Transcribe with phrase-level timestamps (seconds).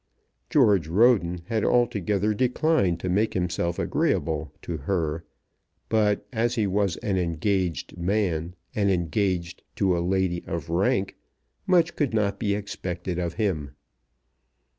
[0.49, 5.23] George Roden had altogether declined to make himself agreeable to her;
[5.89, 11.17] but as he was an engaged man, and engaged to a lady of rank,
[11.67, 13.73] much could not be expected of him.